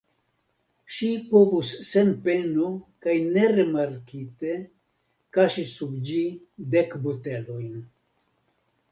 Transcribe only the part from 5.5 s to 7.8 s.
sub ĝi dek botelojn.